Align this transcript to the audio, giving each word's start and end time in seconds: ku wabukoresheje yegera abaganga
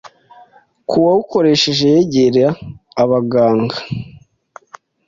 ku 0.87 0.95
wabukoresheje 1.05 1.85
yegera 1.93 2.47
abaganga 3.03 3.75